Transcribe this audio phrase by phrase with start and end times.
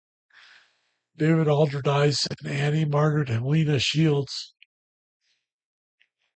[1.15, 4.55] David Alderdice and Annie Margaret Helena Shields.